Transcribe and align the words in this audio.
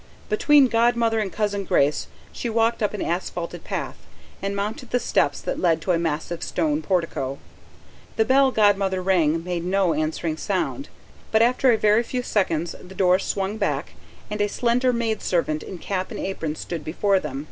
Between 0.29 0.65
Godmother 0.67 1.19
and 1.19 1.31
Cousin 1.31 1.63
Grace 1.63 2.07
she 2.31 2.49
walked 2.49 2.81
up 2.81 2.95
an 2.95 3.03
asphalted 3.03 3.63
path, 3.63 3.97
and 4.41 4.55
mounted 4.55 4.89
the 4.89 4.99
steps 4.99 5.39
that 5.41 5.59
led 5.59 5.79
to 5.83 5.91
a 5.91 5.99
massive 5.99 6.41
stone 6.41 6.81
portico. 6.81 7.37
The 8.15 8.25
bell 8.25 8.49
Godmother 8.49 8.99
rang 8.99 9.43
made 9.43 9.63
no 9.63 9.93
answering 9.93 10.37
sound, 10.37 10.89
but 11.31 11.43
after 11.43 11.71
a 11.71 11.77
very 11.77 12.01
few 12.01 12.23
seconds 12.23 12.73
the 12.83 12.95
door 12.95 13.19
swung 13.19 13.57
back, 13.57 13.91
and 14.31 14.41
a 14.41 14.47
slender 14.49 14.91
maidservant 14.91 15.61
in 15.61 15.77
cap 15.77 16.09
and 16.09 16.19
apron 16.19 16.55
stood 16.55 16.83
before 16.83 17.19
them. 17.19 17.39